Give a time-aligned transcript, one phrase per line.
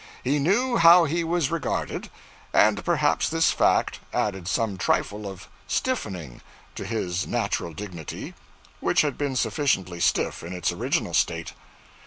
[0.23, 2.09] He knew how he was regarded,
[2.55, 6.41] and perhaps this fact added some trifle of stiffening
[6.73, 8.33] to his natural dignity,
[8.79, 11.53] which had been sufficiently stiff in its original state.